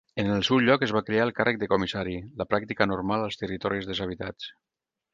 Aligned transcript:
En 0.21 0.29
el 0.35 0.39
seu 0.45 0.61
lloc 0.67 0.85
es 0.87 0.93
va 0.97 1.01
crear 1.09 1.25
el 1.27 1.33
càrrec 1.41 1.59
de 1.65 1.69
comissari, 1.75 2.17
la 2.41 2.49
pràctica 2.55 2.91
normal 2.95 3.29
als 3.29 3.41
territoris 3.45 3.93
deshabitats. 3.93 4.53